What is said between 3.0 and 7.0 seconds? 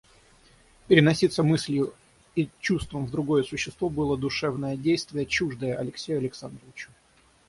в другое существо было душевное действие, чуждое Алексею Александровичу.